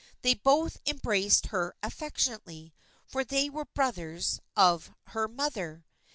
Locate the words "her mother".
5.09-5.85